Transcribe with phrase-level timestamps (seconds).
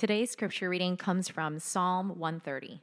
[0.00, 2.80] Today's scripture reading comes from Psalm 130.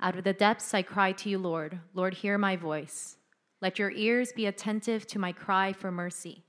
[0.00, 1.80] Out of the depths I cry to you, Lord.
[1.92, 3.16] Lord, hear my voice.
[3.60, 6.44] Let your ears be attentive to my cry for mercy.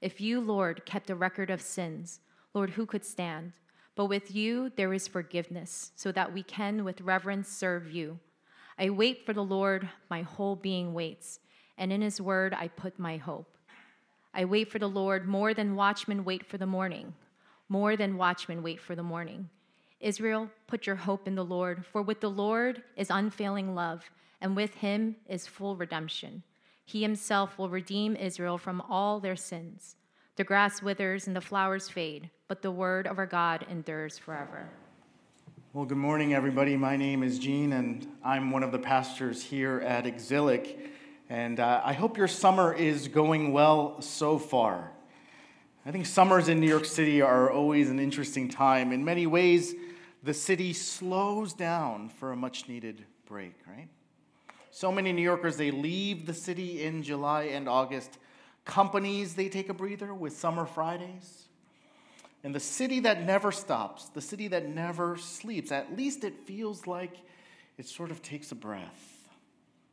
[0.00, 2.20] If you, Lord, kept a record of sins,
[2.54, 3.54] Lord, who could stand?
[3.96, 8.20] But with you there is forgiveness, so that we can with reverence serve you.
[8.78, 11.40] I wait for the Lord, my whole being waits,
[11.76, 13.58] and in his word I put my hope.
[14.32, 17.14] I wait for the Lord more than watchmen wait for the morning,
[17.70, 19.48] more than watchmen wait for the morning.
[20.00, 24.02] Israel, put your hope in the Lord, for with the Lord is unfailing love,
[24.40, 26.42] and with him is full redemption.
[26.84, 29.94] He himself will redeem Israel from all their sins.
[30.34, 34.68] The grass withers and the flowers fade, but the word of our God endures forever.
[35.72, 36.76] Well, good morning, everybody.
[36.76, 40.90] My name is Gene, and I'm one of the pastors here at Exilic.
[41.28, 44.90] And uh, I hope your summer is going well so far.
[45.90, 48.92] I think summers in New York City are always an interesting time.
[48.92, 49.74] In many ways,
[50.22, 53.88] the city slows down for a much needed break, right?
[54.70, 58.18] So many New Yorkers, they leave the city in July and August.
[58.64, 61.48] Companies, they take a breather with summer Fridays.
[62.44, 66.86] And the city that never stops, the city that never sleeps, at least it feels
[66.86, 67.16] like
[67.78, 69.28] it sort of takes a breath.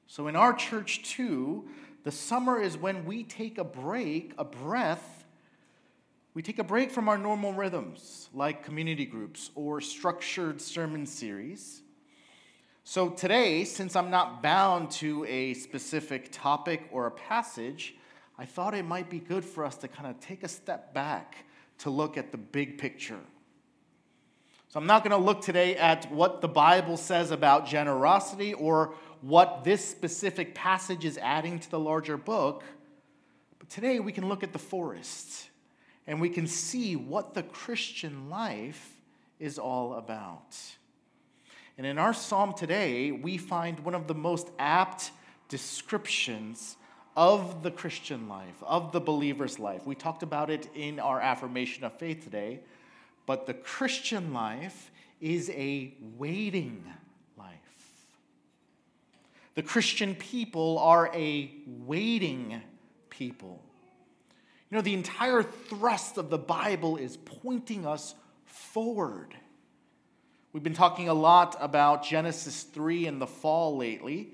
[0.06, 1.68] So in our church, too,
[2.04, 5.17] the summer is when we take a break, a breath.
[6.38, 11.82] We take a break from our normal rhythms, like community groups or structured sermon series.
[12.84, 17.96] So today, since I'm not bound to a specific topic or a passage,
[18.38, 21.38] I thought it might be good for us to kind of take a step back
[21.80, 23.22] to look at the big picture.
[24.68, 28.94] So I'm not going to look today at what the Bible says about generosity or
[29.22, 32.64] what this specific passage is adding to the larger book.
[33.58, 35.50] But today we can look at the forest
[36.08, 38.98] and we can see what the Christian life
[39.40, 40.56] is all about.
[41.78, 45.12] And in our psalm today, we find one of the most apt
[45.50, 46.78] descriptions
[47.16, 49.86] of the Christian life, of the believer's life.
[49.86, 52.62] We talked about it in our affirmation of faith today,
[53.26, 56.84] but the Christian life is a waiting
[57.38, 57.56] life.
[59.56, 61.52] The Christian people are a
[61.86, 62.62] waiting
[63.10, 63.64] people.
[64.70, 69.34] You know, the entire thrust of the Bible is pointing us forward.
[70.52, 74.30] We've been talking a lot about Genesis 3 and the fall lately.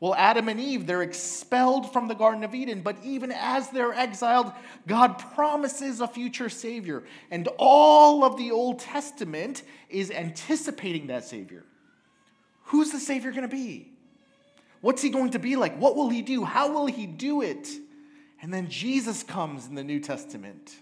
[0.00, 3.94] Well, Adam and Eve, they're expelled from the Garden of Eden, but even as they're
[3.94, 4.52] exiled,
[4.86, 7.04] God promises a future Savior.
[7.30, 11.64] And all of the Old Testament is anticipating that Savior.
[12.64, 13.92] Who's the Savior going to be?
[14.82, 15.78] What's he going to be like?
[15.78, 16.44] What will he do?
[16.44, 17.68] How will he do it?
[18.42, 20.76] And then Jesus comes in the New Testament.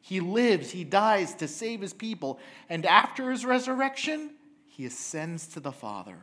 [0.00, 2.38] He lives, he dies to save his people,
[2.68, 4.30] and after his resurrection,
[4.66, 6.18] he ascends to the Father.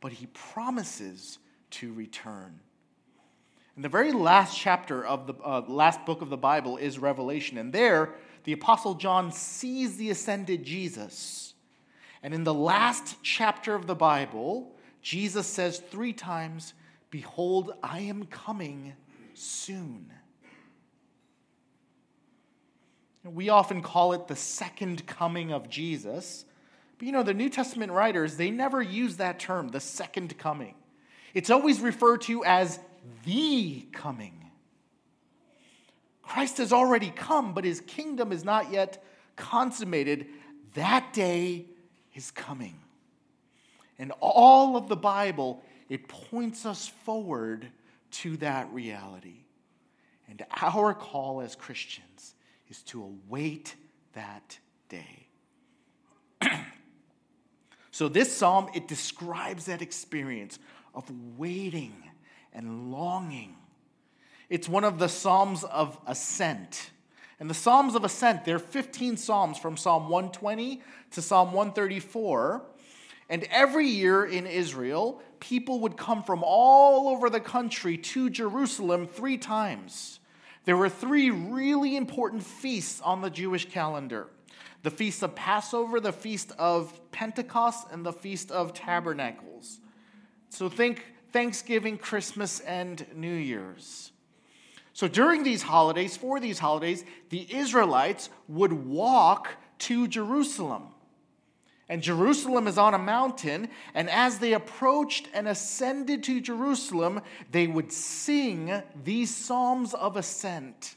[0.00, 1.38] But he promises
[1.72, 2.60] to return.
[3.74, 7.58] And the very last chapter of the uh, last book of the Bible is Revelation,
[7.58, 8.14] and there
[8.44, 11.54] the Apostle John sees the ascended Jesus.
[12.22, 16.72] And in the last chapter of the Bible, Jesus says three times,
[17.10, 18.94] Behold, I am coming
[19.36, 20.12] soon.
[23.24, 26.44] We often call it the second coming of Jesus.
[26.98, 30.74] But you know, the New Testament writers, they never use that term, the second coming.
[31.34, 32.78] It's always referred to as
[33.24, 34.44] the coming.
[36.22, 39.02] Christ has already come, but his kingdom is not yet
[39.36, 40.26] consummated.
[40.74, 41.66] That day
[42.14, 42.78] is coming.
[43.98, 47.68] And all of the Bible, it points us forward
[48.22, 49.44] to that reality.
[50.28, 52.34] And our call as Christians
[52.68, 53.74] is to await
[54.14, 55.28] that day.
[57.90, 60.58] so this psalm it describes that experience
[60.94, 61.04] of
[61.36, 61.94] waiting
[62.52, 63.54] and longing.
[64.48, 66.90] It's one of the psalms of ascent.
[67.38, 72.62] And the psalms of ascent, there are 15 psalms from Psalm 120 to Psalm 134.
[73.28, 79.06] And every year in Israel, people would come from all over the country to Jerusalem
[79.06, 80.20] three times.
[80.64, 84.28] There were three really important feasts on the Jewish calendar
[84.82, 89.80] the feast of Passover, the feast of Pentecost, and the feast of Tabernacles.
[90.48, 94.12] So think Thanksgiving, Christmas, and New Year's.
[94.92, 100.84] So during these holidays, for these holidays, the Israelites would walk to Jerusalem.
[101.88, 107.20] And Jerusalem is on a mountain, and as they approached and ascended to Jerusalem,
[107.52, 110.96] they would sing these psalms of ascent.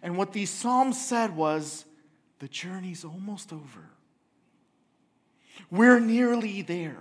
[0.00, 1.84] And what these psalms said was,
[2.38, 3.90] the journey's almost over.
[5.72, 6.98] We're nearly there.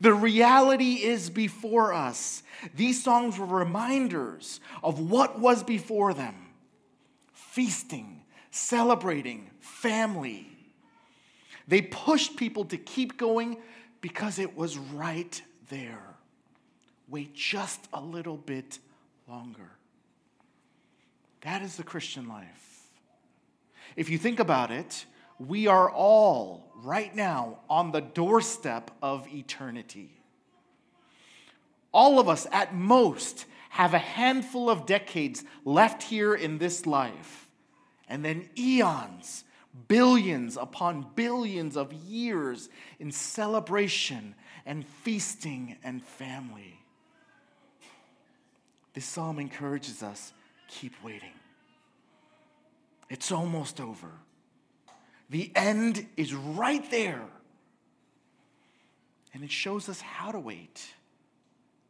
[0.00, 2.42] The reality is before us.
[2.76, 6.34] These songs were reminders of what was before them
[7.32, 10.46] feasting, celebrating, family.
[11.66, 13.58] They pushed people to keep going
[14.00, 16.02] because it was right there.
[17.08, 18.78] Wait just a little bit
[19.28, 19.70] longer.
[21.42, 22.88] That is the Christian life.
[23.96, 25.06] If you think about it,
[25.38, 30.10] we are all right now on the doorstep of eternity.
[31.92, 37.48] All of us, at most, have a handful of decades left here in this life,
[38.08, 39.44] and then eons,
[39.86, 44.34] billions upon billions of years in celebration
[44.66, 46.80] and feasting and family.
[48.94, 50.32] This psalm encourages us
[50.68, 51.32] keep waiting.
[53.08, 54.10] It's almost over.
[55.30, 57.22] The end is right there.
[59.34, 60.94] And it shows us how to wait.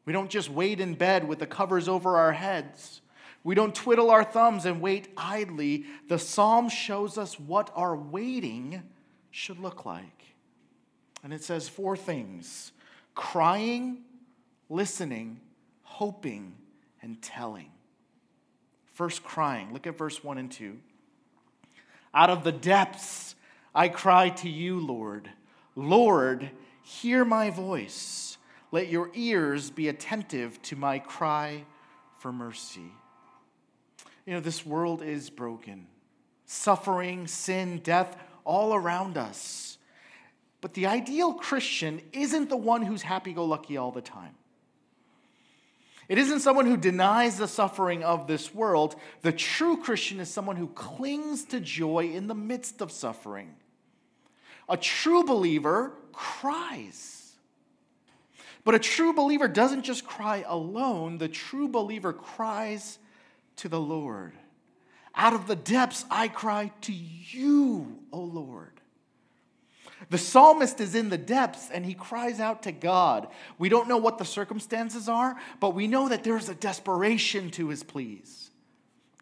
[0.05, 3.00] We don't just wait in bed with the covers over our heads.
[3.49, 5.87] We don't twiddle our thumbs and wait idly.
[6.06, 8.83] The psalm shows us what our waiting
[9.31, 10.23] should look like.
[11.25, 12.73] And it says four things
[13.15, 14.03] crying,
[14.69, 15.41] listening,
[15.81, 16.56] hoping,
[17.00, 17.71] and telling.
[18.93, 19.73] First, crying.
[19.73, 20.77] Look at verse 1 and 2.
[22.12, 23.35] Out of the depths
[23.75, 25.31] I cry to you, Lord.
[25.75, 26.50] Lord,
[26.83, 28.37] hear my voice.
[28.73, 31.65] Let your ears be attentive to my cry
[32.19, 32.93] for mercy.
[34.29, 35.87] You know, this world is broken.
[36.45, 38.15] Suffering, sin, death,
[38.45, 39.79] all around us.
[40.61, 44.35] But the ideal Christian isn't the one who's happy go lucky all the time.
[46.11, 48.97] It isn't someone who denies the suffering of this world.
[49.23, 53.55] The true Christian is someone who clings to joy in the midst of suffering.
[54.69, 57.33] A true believer cries.
[58.63, 62.99] But a true believer doesn't just cry alone, the true believer cries
[63.59, 64.33] to the Lord.
[65.15, 68.73] Out of the depths, I cry to you, O Lord.
[70.11, 73.29] The psalmist is in the depths and he cries out to God.
[73.59, 77.69] We don't know what the circumstances are, but we know that there's a desperation to
[77.69, 78.51] his pleas.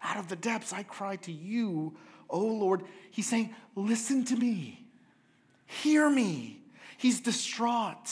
[0.03, 1.97] Out of the depths, I cry to you,
[2.29, 2.83] O Lord.
[3.11, 4.87] He's saying, Listen to me,
[5.65, 6.61] hear me.
[6.99, 8.11] He's distraught.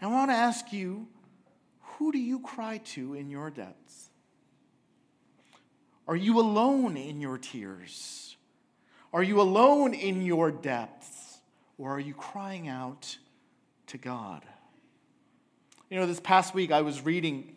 [0.00, 1.08] And I want to ask you,
[1.80, 4.10] who do you cry to in your depths?
[6.06, 8.36] Are you alone in your tears?
[9.12, 11.38] Are you alone in your depths,
[11.78, 13.16] or are you crying out
[13.86, 14.42] to God?
[15.88, 17.54] You know, this past week I was reading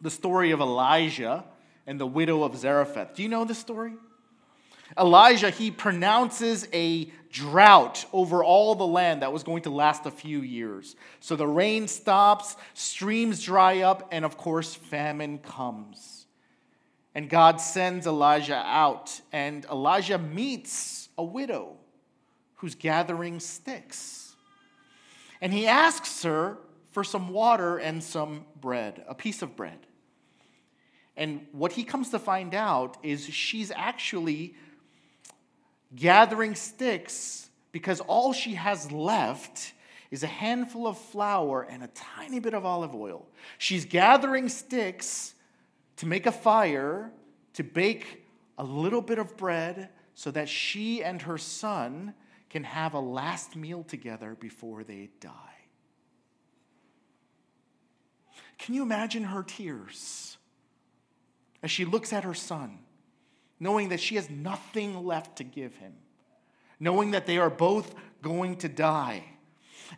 [0.00, 1.44] the story of Elijah
[1.86, 3.14] and the widow of Zarephath.
[3.14, 3.94] Do you know this story?
[4.98, 10.10] Elijah, he pronounces a drought over all the land that was going to last a
[10.10, 10.94] few years.
[11.20, 16.23] So the rain stops, streams dry up, and of course, famine comes.
[17.14, 21.76] And God sends Elijah out, and Elijah meets a widow
[22.56, 24.34] who's gathering sticks.
[25.40, 26.58] And he asks her
[26.90, 29.78] for some water and some bread, a piece of bread.
[31.16, 34.54] And what he comes to find out is she's actually
[35.94, 39.72] gathering sticks because all she has left
[40.10, 43.26] is a handful of flour and a tiny bit of olive oil.
[43.58, 45.33] She's gathering sticks
[45.96, 47.12] to make a fire,
[47.54, 48.24] to bake
[48.58, 52.14] a little bit of bread so that she and her son
[52.50, 55.30] can have a last meal together before they die.
[58.58, 60.36] Can you imagine her tears
[61.62, 62.78] as she looks at her son,
[63.58, 65.94] knowing that she has nothing left to give him,
[66.78, 69.24] knowing that they are both going to die?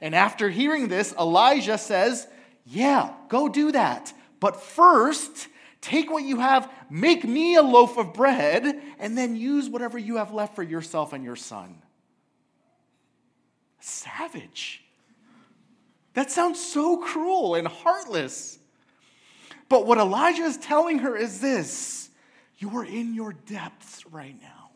[0.01, 2.27] And after hearing this, Elijah says,
[2.65, 4.13] Yeah, go do that.
[4.41, 5.49] But first,
[5.81, 10.17] Take what you have, make me a loaf of bread, and then use whatever you
[10.17, 11.83] have left for yourself and your son.
[13.81, 14.83] Savage.
[16.15, 18.59] That sounds so cruel and heartless.
[19.69, 22.09] But what Elijah is telling her is this
[22.59, 24.71] you are in your depths right now.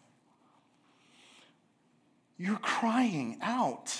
[2.37, 3.95] You're crying out.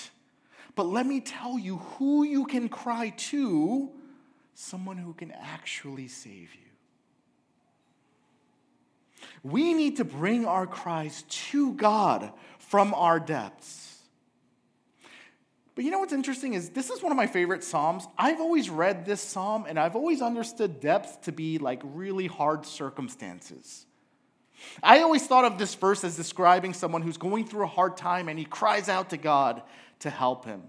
[0.75, 3.89] But let me tell you who you can cry to
[4.53, 6.60] someone who can actually save you.
[9.43, 13.97] We need to bring our cries to God from our depths.
[15.73, 18.05] But you know what's interesting is this is one of my favorite Psalms.
[18.17, 22.65] I've always read this Psalm and I've always understood depth to be like really hard
[22.65, 23.85] circumstances.
[24.83, 28.27] I always thought of this verse as describing someone who's going through a hard time
[28.29, 29.63] and he cries out to God
[29.99, 30.63] to help him.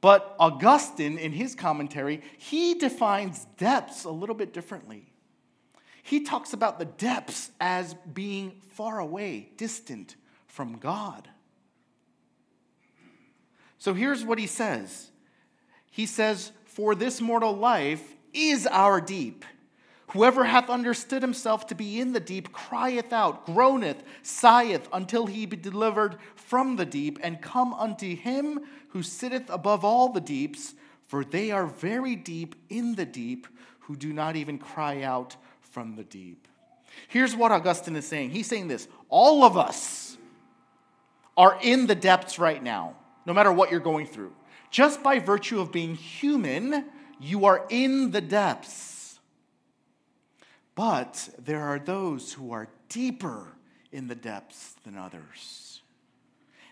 [0.00, 5.09] But Augustine, in his commentary, he defines depths a little bit differently.
[6.02, 10.16] He talks about the depths as being far away, distant
[10.46, 11.28] from God.
[13.78, 15.10] So here's what he says
[15.90, 19.44] He says, For this mortal life is our deep.
[20.08, 25.46] Whoever hath understood himself to be in the deep crieth out, groaneth, sigheth, until he
[25.46, 30.74] be delivered from the deep, and come unto him who sitteth above all the deeps,
[31.06, 33.46] for they are very deep in the deep,
[33.80, 35.36] who do not even cry out
[35.70, 36.46] from the deep.
[37.08, 40.16] Here's what Augustine is saying He's saying this all of us
[41.36, 42.96] are in the depths right now,
[43.26, 44.32] no matter what you're going through.
[44.70, 46.84] Just by virtue of being human,
[47.18, 49.18] you are in the depths.
[50.74, 53.48] But there are those who are deeper
[53.92, 55.82] in the depths than others.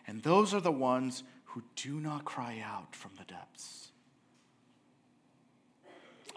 [0.07, 3.88] And those are the ones who do not cry out from the depths.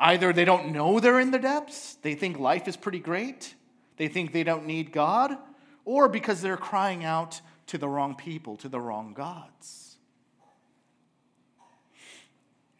[0.02, 3.54] Either they don't know they're in the depths, they think life is pretty great,
[3.98, 5.38] they think they don't need God,
[5.86, 9.98] or because they're crying out to the wrong people, to the wrong gods.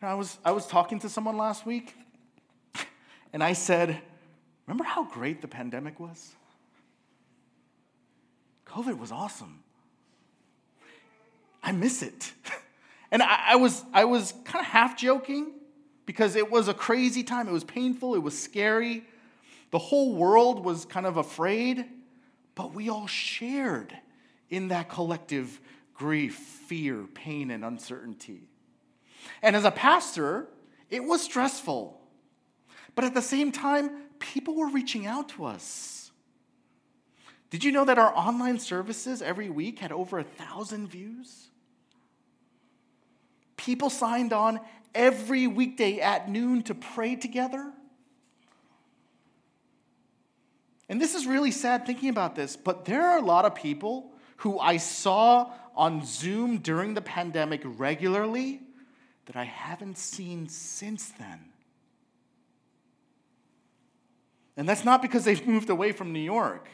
[0.02, 1.96] I was, I was talking to someone last week,
[3.32, 4.02] and I said,
[4.66, 6.32] Remember how great the pandemic was?
[8.66, 9.60] COVID was awesome.
[11.62, 12.34] I miss it.
[13.14, 15.52] And I, I was, I was kind of half joking
[16.12, 17.48] because it was a crazy time.
[17.48, 19.06] It was painful, it was scary.
[19.70, 21.86] The whole world was kind of afraid,
[22.54, 23.98] but we all shared
[24.50, 25.62] in that collective
[25.94, 28.42] grief, fear, pain, and uncertainty.
[29.42, 30.50] And as a pastor,
[30.90, 31.98] it was stressful.
[32.94, 36.12] But at the same time, people were reaching out to us.
[37.52, 41.51] Did you know that our online services every week had over a thousand views?
[43.62, 44.60] People signed on
[44.96, 47.72] every weekday at noon to pray together.
[50.90, 54.12] And this is really sad thinking about this, but there are a lot of people
[54.38, 58.62] who I saw on Zoom during the pandemic regularly
[59.28, 61.40] that I haven't seen since then.
[64.58, 66.68] And that's not because they've moved away from New York.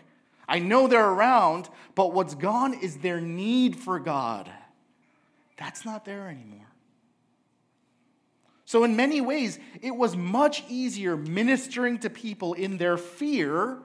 [0.47, 4.49] I know they're around, but what's gone is their need for God.
[5.57, 6.66] That's not there anymore.
[8.67, 13.77] So, in many ways, it was much easier ministering to people in their fear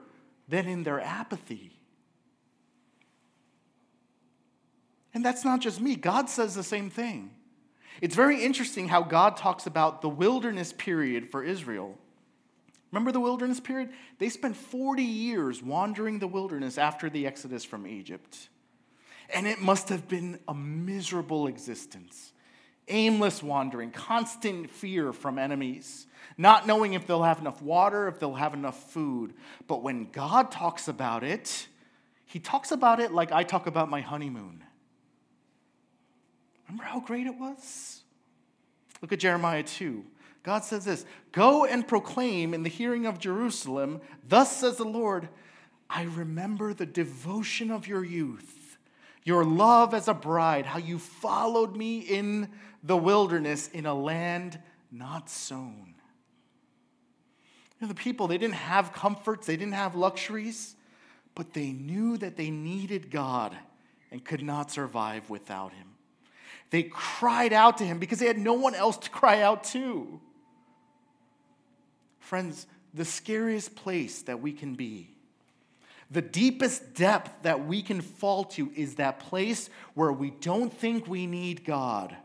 [0.49, 1.79] than in their apathy.
[5.13, 7.31] And that's not just me, God says the same thing.
[8.01, 11.97] It's very interesting how God talks about the wilderness period for Israel.
[12.91, 13.91] Remember the wilderness period?
[14.19, 18.49] They spent 40 years wandering the wilderness after the exodus from Egypt.
[19.33, 22.32] And it must have been a miserable existence.
[22.87, 28.33] Aimless wandering, constant fear from enemies, not knowing if they'll have enough water, if they'll
[28.33, 29.33] have enough food.
[29.67, 31.67] But when God talks about it,
[32.25, 34.63] he talks about it like I talk about my honeymoon.
[36.67, 38.01] Remember how great it was?
[39.01, 40.03] Look at Jeremiah 2.
[40.43, 45.29] God says this Go and proclaim in the hearing of Jerusalem, Thus says the Lord,
[45.89, 48.62] I remember the devotion of your youth,
[49.23, 52.49] your love as a bride, how you followed me in
[52.83, 54.59] the wilderness in a land
[54.91, 55.95] not sown.
[57.79, 60.75] You know, the people, they didn't have comforts, they didn't have luxuries,
[61.35, 63.55] but they knew that they needed God
[64.11, 65.93] and could not survive without Him.
[66.73, 70.19] They cried out to him because they had no one else to cry out to.
[72.17, 72.65] Friends,
[72.95, 75.12] the scariest place that we can be,
[76.13, 81.07] the deepest depth that we can fall to is that place where we don't think
[81.07, 82.15] we need God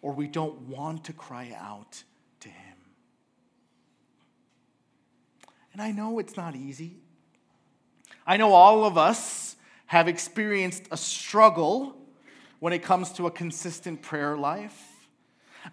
[0.00, 2.04] or we don't want to cry out
[2.40, 2.76] to Him.
[5.72, 6.98] And I know it's not easy.
[8.24, 11.96] I know all of us have experienced a struggle
[12.60, 14.80] when it comes to a consistent prayer life.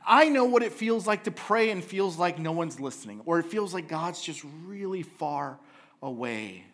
[0.05, 3.39] I know what it feels like to pray and feels like no one's listening, or
[3.39, 5.59] it feels like God's just really far
[6.01, 6.65] away.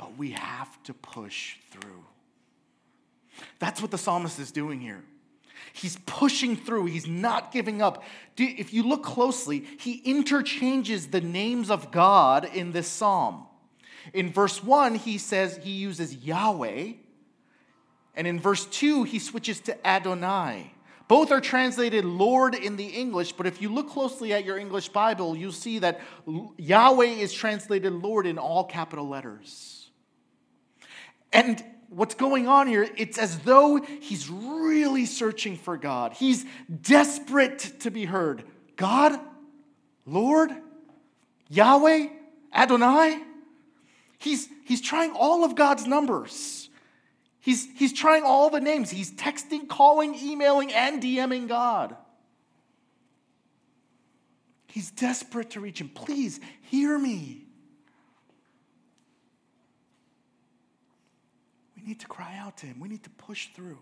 [0.00, 2.02] But we have to push through.
[3.58, 5.04] That's what the psalmist is doing here.
[5.74, 8.02] He's pushing through, he's not giving up.
[8.38, 13.46] If you look closely, he interchanges the names of God in this psalm.
[14.14, 16.92] In verse 1, he says he uses Yahweh,
[18.14, 20.72] and in verse 2, he switches to Adonai.
[21.08, 24.88] Both are translated Lord in the English, but if you look closely at your English
[24.88, 26.00] Bible, you'll see that
[26.56, 29.79] Yahweh is translated Lord in all capital letters.
[31.32, 36.12] And what's going on here, it's as though he's really searching for God.
[36.12, 36.44] He's
[36.82, 38.44] desperate to be heard.
[38.76, 39.18] God?
[40.06, 40.50] Lord?
[41.48, 42.08] Yahweh?
[42.54, 43.22] Adonai?
[44.18, 46.68] He's, he's trying all of God's numbers.
[47.40, 48.90] He's, he's trying all the names.
[48.90, 51.96] He's texting, calling, emailing, and DMing God.
[54.66, 55.88] He's desperate to reach him.
[55.88, 57.46] Please hear me.
[61.90, 63.78] Need to cry out to him, we need to push through.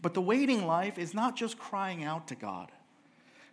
[0.00, 2.72] But the waiting life is not just crying out to God,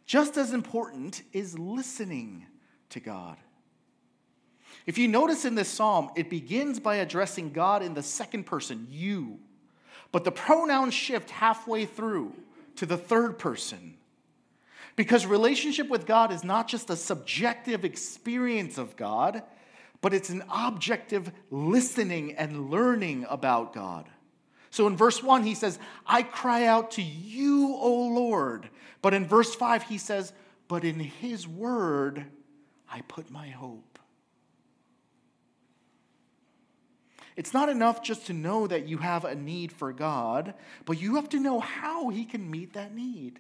[0.06, 2.46] just as important is listening
[2.89, 3.38] to God.
[4.86, 8.88] If you notice in this psalm, it begins by addressing God in the second person,
[8.89, 9.39] you.
[10.12, 12.34] But the pronouns shift halfway through
[12.77, 13.98] to the third person.
[14.96, 19.44] Because relationship with God is not just a subjective experience of God,
[20.03, 24.05] but it's an objective listening and learning about God.
[24.69, 28.67] So in verse 1, he says, I cry out to you, O Lord.
[29.01, 30.33] But in verse 5, he says,
[30.67, 32.25] But in his word
[32.91, 33.98] I put my hope.
[37.38, 41.15] It's not enough just to know that you have a need for God, but you
[41.15, 43.39] have to know how He can meet that need.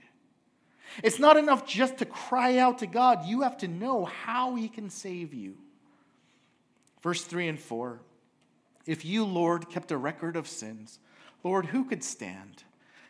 [1.03, 4.69] It's not enough just to cry out to God, you have to know how He
[4.69, 5.57] can save you.
[7.03, 7.99] Verse 3 and 4
[8.87, 10.99] If you, Lord, kept a record of sins,
[11.43, 12.63] Lord, who could stand?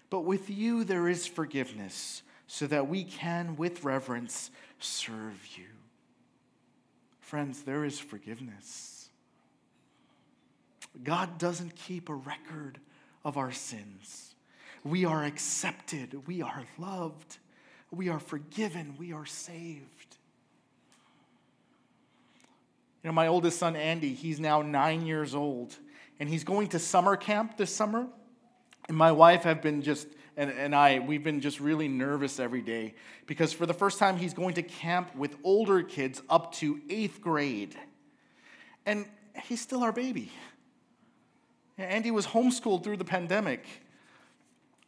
[0.10, 5.66] But with you there is forgiveness, so that we can, with reverence, serve you.
[7.22, 9.10] Friends, there is forgiveness.
[11.04, 12.80] God doesn't keep a record
[13.24, 14.36] of our sins.
[14.84, 17.38] We are accepted, we are loved,
[17.90, 20.13] we are forgiven, we are saved.
[23.04, 25.76] You know, my oldest son, Andy, he's now nine years old,
[26.20, 28.08] and he's going to summer camp this summer.
[28.88, 32.62] And my wife have been just, and, and I, we've been just really nervous every
[32.62, 36.80] day because for the first time, he's going to camp with older kids up to
[36.90, 37.76] eighth grade.
[38.86, 39.06] And
[39.46, 40.32] he's still our baby.
[41.78, 43.66] Andy was homeschooled through the pandemic.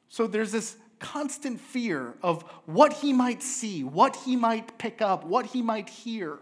[0.07, 5.25] So there's this constant fear of what he might see, what he might pick up,
[5.25, 6.39] what he might hear.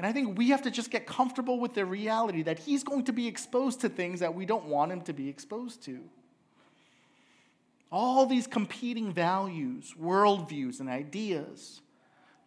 [0.00, 3.04] And I think we have to just get comfortable with the reality that he's going
[3.04, 6.00] to be exposed to things that we don't want him to be exposed to.
[7.92, 11.82] All these competing values, worldviews, and ideas.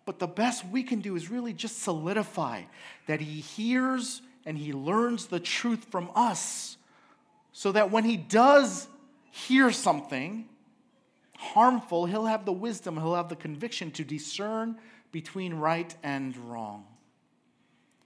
[0.04, 2.64] But the best we can do is really just solidify
[3.06, 6.78] that he hears and he learns the truth from us
[7.52, 8.88] so that when he does
[9.30, 10.50] hear something
[11.38, 14.80] harmful, he'll have the wisdom, he'll have the conviction to discern
[15.12, 16.86] between right and wrong.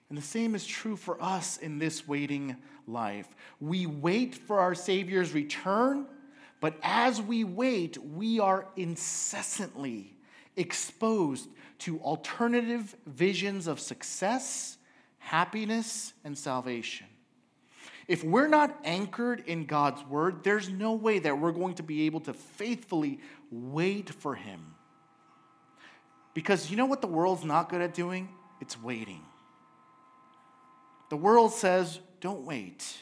[0.10, 2.56] And the same is true for us in this waiting
[2.88, 3.28] life.
[3.60, 6.08] We wait for our Savior's return,
[6.62, 10.17] but as we wait, we are incessantly
[10.56, 14.78] exposed to alternative visions of success,
[15.20, 17.08] happiness, and salvation.
[18.08, 22.06] If we're not anchored in God's word, there's no way that we're going to be
[22.06, 23.20] able to faithfully
[23.52, 24.74] wait for Him.
[26.34, 28.30] Because you know what the world's not good at doing?
[28.62, 29.27] It's waiting.
[31.10, 32.98] The world says, don't wait.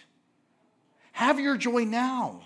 [1.14, 2.42] Have your joy now.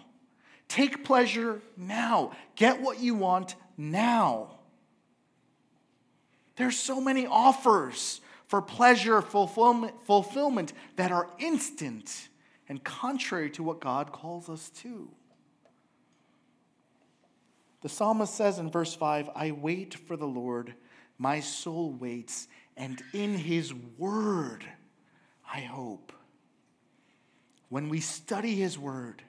[0.68, 2.34] Take pleasure now.
[2.56, 4.60] Get what you want now.
[6.56, 12.30] There's so many offers for pleasure fulfillment, that are instant
[12.68, 15.10] and contrary to what God calls us to.
[17.82, 20.74] The psalmist says in verse 5 I wait for the Lord,
[21.18, 24.66] my soul waits, and in his word
[25.52, 26.12] I hope.
[27.70, 29.22] When we study his word,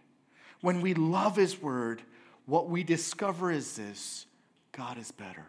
[0.61, 2.03] when we love his word,
[2.47, 4.27] what we discover is this
[4.73, 5.47] God is better.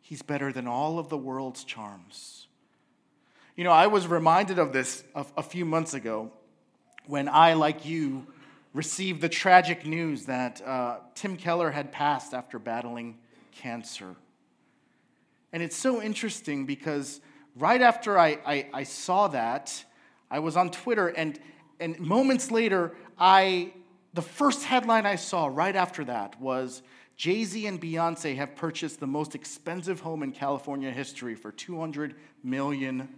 [0.00, 2.48] He's better than all of the world's charms.
[3.56, 6.32] You know, I was reminded of this a, a few months ago
[7.06, 8.26] when I, like you,
[8.72, 13.18] received the tragic news that uh, Tim Keller had passed after battling
[13.52, 14.14] cancer.
[15.52, 17.20] And it's so interesting because
[17.56, 19.84] right after I, I, I, saw that,
[20.30, 21.38] I was on Twitter, and,
[21.78, 23.72] and moments later, I,
[24.14, 26.82] the first headline I saw right after that was
[27.16, 32.14] Jay Z and Beyonce have purchased the most expensive home in California history for $200
[32.42, 33.08] million.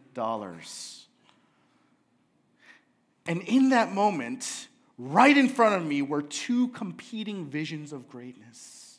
[3.26, 4.68] And in that moment,
[4.98, 8.98] right in front of me were two competing visions of greatness.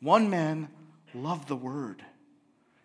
[0.00, 0.68] One man
[1.14, 2.04] loved the word,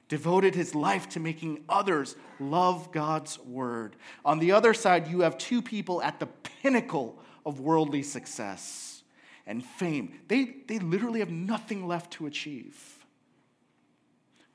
[0.09, 3.95] devoted his life to making others love God's word.
[4.23, 6.27] On the other side, you have two people at the
[6.61, 9.03] pinnacle of worldly success
[9.45, 10.13] and fame.
[10.27, 13.05] They, they literally have nothing left to achieve.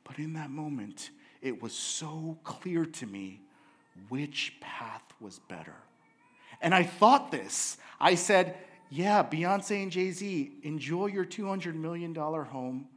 [0.05, 1.11] But in that moment,
[1.41, 3.41] it was so clear to me
[4.09, 5.77] which path was better.
[6.61, 7.77] And I thought this.
[8.01, 8.57] I said,
[8.91, 12.89] yeah, Beyonce and Jay Z, enjoy your $200 million home,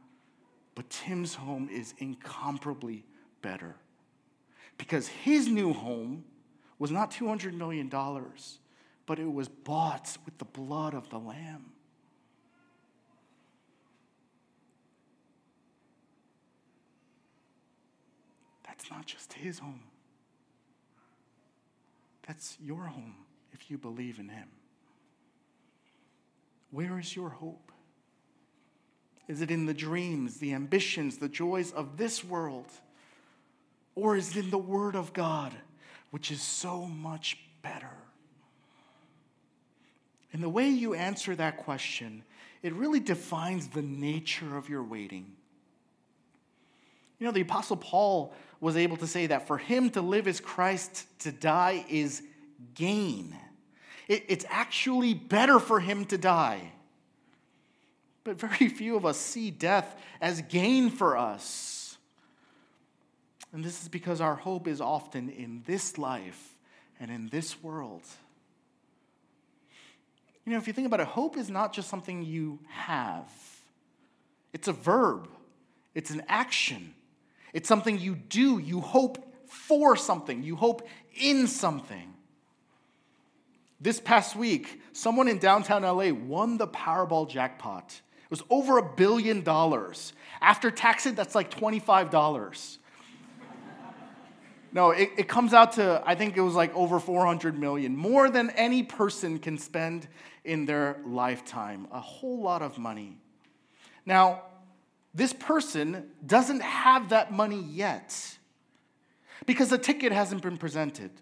[0.76, 3.04] but Tim's home is incomparably
[3.42, 3.74] better.
[4.78, 6.24] Because his new home
[6.78, 7.90] was not $200 million,
[9.06, 11.72] but it was bought with the blood of the Lamb.
[18.64, 19.80] That's not just his home.
[22.26, 23.14] That's your home
[23.52, 24.48] if you believe in Him.
[26.70, 27.72] Where is your hope?
[29.28, 32.66] Is it in the dreams, the ambitions, the joys of this world?
[33.94, 35.52] Or is it in the Word of God,
[36.10, 37.90] which is so much better?
[40.32, 42.22] And the way you answer that question,
[42.62, 45.32] it really defines the nature of your waiting.
[47.18, 50.40] You know, the Apostle Paul was able to say that for him to live is
[50.40, 52.22] Christ, to die is
[52.74, 53.34] gain.
[54.08, 56.72] It, it's actually better for him to die.
[58.26, 61.96] But very few of us see death as gain for us.
[63.52, 66.56] And this is because our hope is often in this life
[66.98, 68.02] and in this world.
[70.44, 73.30] You know, if you think about it, hope is not just something you have,
[74.52, 75.28] it's a verb,
[75.94, 76.94] it's an action.
[77.52, 78.58] It's something you do.
[78.58, 82.12] You hope for something, you hope in something.
[83.80, 88.00] This past week, someone in downtown LA won the Powerball jackpot.
[88.26, 90.12] It was over a billion dollars.
[90.40, 92.78] After taxes, that's like $25.
[94.72, 98.28] no, it, it comes out to, I think it was like over 400 million, more
[98.28, 100.08] than any person can spend
[100.44, 101.86] in their lifetime.
[101.92, 103.16] A whole lot of money.
[104.04, 104.42] Now,
[105.14, 108.36] this person doesn't have that money yet
[109.46, 111.12] because the ticket hasn't been presented.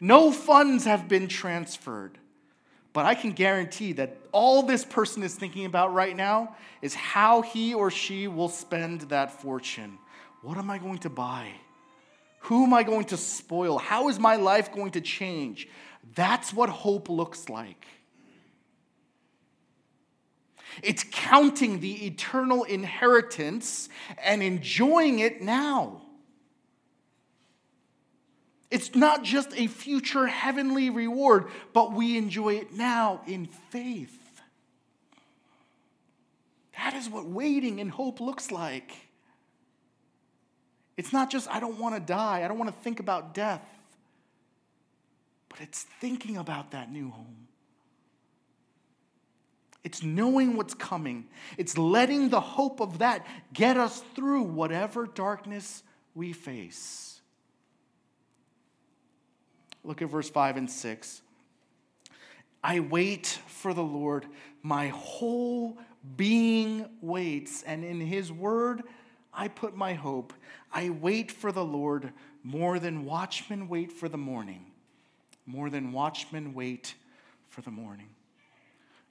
[0.00, 2.18] No funds have been transferred.
[2.92, 7.42] But I can guarantee that all this person is thinking about right now is how
[7.42, 9.98] he or she will spend that fortune.
[10.42, 11.48] What am I going to buy?
[12.40, 13.78] Who am I going to spoil?
[13.78, 15.68] How is my life going to change?
[16.14, 17.86] That's what hope looks like.
[20.82, 23.88] It's counting the eternal inheritance
[24.22, 26.01] and enjoying it now.
[28.72, 34.18] It's not just a future heavenly reward, but we enjoy it now in faith.
[36.78, 38.90] That is what waiting in hope looks like.
[40.96, 43.62] It's not just, I don't want to die, I don't want to think about death,
[45.50, 47.48] but it's thinking about that new home.
[49.84, 51.26] It's knowing what's coming.
[51.58, 55.82] It's letting the hope of that get us through whatever darkness
[56.14, 57.11] we face.
[59.84, 61.22] Look at verse 5 and 6.
[62.62, 64.26] I wait for the Lord.
[64.62, 65.78] My whole
[66.16, 68.82] being waits, and in his word
[69.32, 70.32] I put my hope.
[70.72, 74.66] I wait for the Lord more than watchmen wait for the morning.
[75.46, 76.94] More than watchmen wait
[77.48, 78.08] for the morning.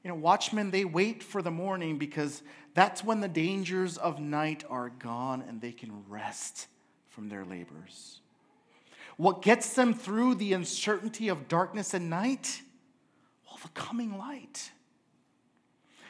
[0.03, 2.41] You know, watchmen, they wait for the morning because
[2.73, 6.67] that's when the dangers of night are gone and they can rest
[7.09, 8.21] from their labors.
[9.21, 12.63] What gets them through the uncertainty of darkness and night?
[13.45, 14.71] Well, the coming light.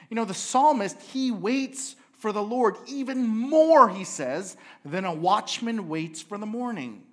[0.10, 5.14] You know, the psalmist, he waits for the Lord even more, he says, than a
[5.14, 7.04] watchman waits for the morning.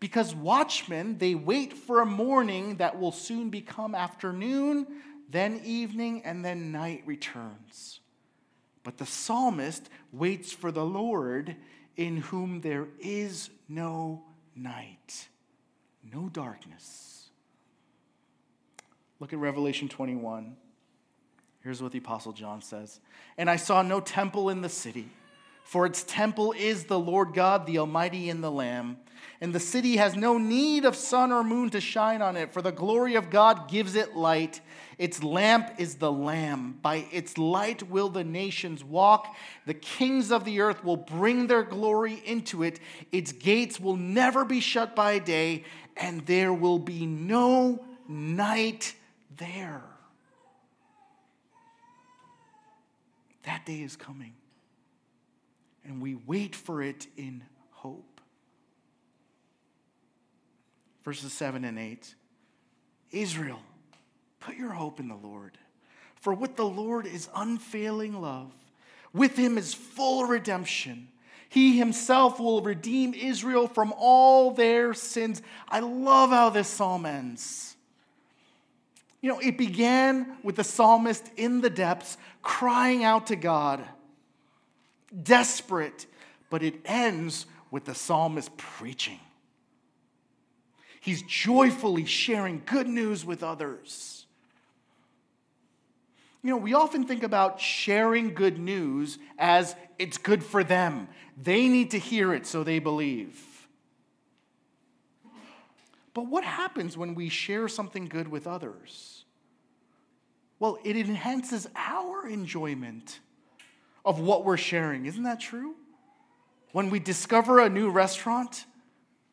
[0.00, 4.86] Because watchmen, they wait for a morning that will soon become afternoon
[5.30, 8.00] then evening, and then night returns.
[8.82, 11.56] But the psalmist waits for the Lord
[11.96, 14.25] in whom there is no
[14.56, 15.28] night,
[16.12, 17.28] no darkness.
[19.20, 20.56] Look at Revelation 21.
[21.62, 23.00] Here's what the Apostle John says
[23.36, 25.08] And I saw no temple in the city
[25.66, 28.98] For its temple is the Lord God, the Almighty, and the Lamb.
[29.40, 32.62] And the city has no need of sun or moon to shine on it, for
[32.62, 34.60] the glory of God gives it light.
[34.96, 36.78] Its lamp is the Lamb.
[36.82, 39.34] By its light will the nations walk.
[39.66, 42.78] The kings of the earth will bring their glory into it.
[43.10, 45.64] Its gates will never be shut by day,
[45.96, 48.94] and there will be no night
[49.36, 49.82] there.
[53.42, 54.34] That day is coming
[55.86, 58.20] and we wait for it in hope.
[61.04, 62.14] Verses 7 and 8
[63.12, 63.60] Israel,
[64.40, 65.56] put your hope in the Lord.
[66.20, 68.52] For with the Lord is unfailing love,
[69.12, 71.08] with him is full redemption.
[71.48, 75.40] He himself will redeem Israel from all their sins.
[75.68, 77.76] I love how this psalm ends.
[79.20, 83.86] You know, it began with the psalmist in the depths crying out to God
[85.22, 86.06] desperate,
[86.50, 89.20] but it ends with the psalmist preaching.
[91.00, 94.26] He's joyfully sharing good news with others.
[96.42, 101.08] You know, we often think about sharing good news as it's good for them.
[101.40, 103.44] They need to hear it so they believe.
[106.14, 109.24] But what happens when we share something good with others?
[110.58, 113.20] Well, it enhances our enjoyment
[114.06, 115.04] of what we're sharing.
[115.04, 115.74] Isn't that true?
[116.72, 118.64] When we discover a new restaurant,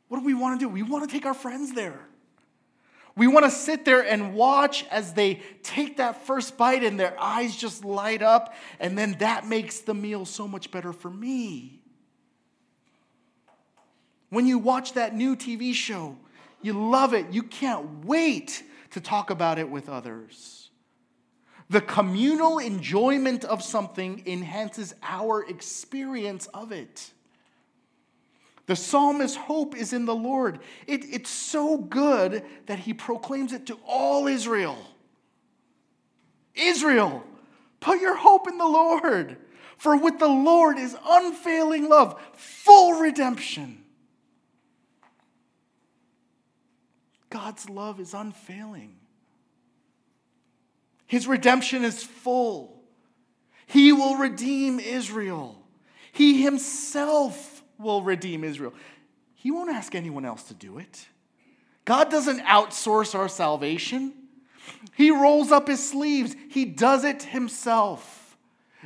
[0.08, 0.70] what do we want to do?
[0.70, 2.00] We want to take our friends there.
[3.16, 7.16] We want to sit there and watch as they take that first bite and their
[7.22, 11.80] eyes just light up, and then that makes the meal so much better for me.
[14.30, 16.18] When you watch that new TV show,
[16.64, 17.28] you love it.
[17.32, 20.63] You can't wait to talk about it with others.
[21.74, 27.10] The communal enjoyment of something enhances our experience of it.
[28.68, 30.60] The psalmist's hope is in the Lord.
[30.86, 34.78] It, it's so good that he proclaims it to all Israel.
[36.54, 37.24] Israel,
[37.80, 39.38] put your hope in the Lord,
[39.80, 43.84] for with the Lord is unfailing love, full redemption.
[47.32, 48.98] God's love is unfailing.
[51.14, 52.82] His redemption is full.
[53.68, 55.64] He will redeem Israel.
[56.12, 58.74] He himself will redeem Israel.
[59.36, 61.08] He won't ask anyone else to do it.
[61.86, 64.12] God doesn't outsource our salvation.
[64.96, 68.36] He rolls up his sleeves, he does it himself.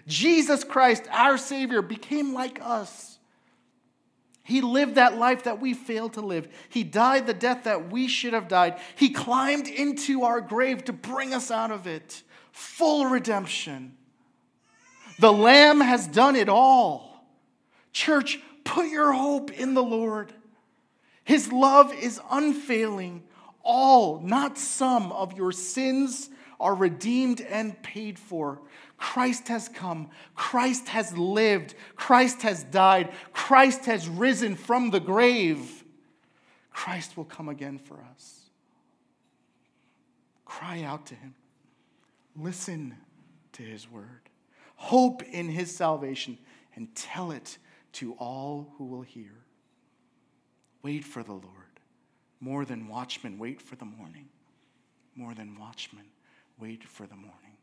[0.05, 3.16] Jesus Christ, our Savior, became like us.
[4.47, 6.47] He lived that life that we failed to live.
[6.69, 8.79] He died the death that we should have died.
[8.95, 12.23] He climbed into our grave to bring us out of it.
[12.53, 13.97] Full redemption.
[15.19, 17.27] The Lamb has done it all.
[17.91, 20.31] Church, put your hope in the Lord.
[21.25, 23.23] His love is unfailing.
[23.63, 28.61] All, not some, of your sins are redeemed and paid for.
[28.97, 30.09] Christ has come.
[30.35, 31.75] Christ has lived.
[31.95, 33.11] Christ has died.
[33.31, 35.83] Christ has risen from the grave.
[36.71, 38.49] Christ will come again for us.
[40.45, 41.35] Cry out to him.
[42.35, 42.95] Listen
[43.53, 44.29] to his word.
[44.75, 46.37] Hope in his salvation
[46.75, 47.57] and tell it
[47.93, 49.33] to all who will hear.
[50.83, 51.43] Wait for the Lord.
[52.39, 54.29] More than watchmen, wait for the morning.
[55.15, 56.05] More than watchmen,
[56.59, 57.56] wait for the morning.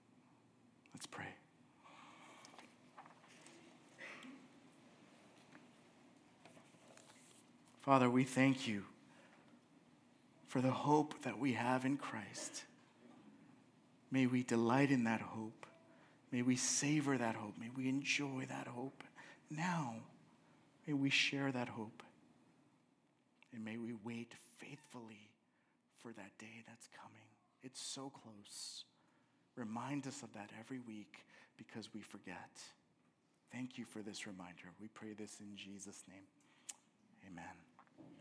[0.94, 1.26] Let's pray.
[7.82, 8.84] Father, we thank you
[10.48, 12.64] for the hope that we have in Christ.
[14.10, 15.66] May we delight in that hope.
[16.30, 17.54] May we savor that hope.
[17.58, 19.02] May we enjoy that hope
[19.50, 19.96] now.
[20.86, 22.02] May we share that hope.
[23.52, 25.30] And may we wait faithfully
[26.00, 27.26] for that day that's coming.
[27.62, 28.84] It's so close.
[29.56, 31.24] Remind us of that every week
[31.56, 32.60] because we forget.
[33.52, 34.72] Thank you for this reminder.
[34.80, 36.26] We pray this in Jesus' name.
[37.30, 37.73] Amen.